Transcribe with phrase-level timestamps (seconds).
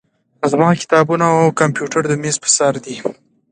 [0.51, 2.95] زما کتابونه او کمپیوټر د میز په سر دي.